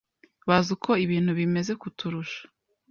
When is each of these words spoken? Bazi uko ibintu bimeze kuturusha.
Bazi 0.47 0.69
uko 0.75 0.91
ibintu 1.05 1.31
bimeze 1.39 1.71
kuturusha. 1.81 2.41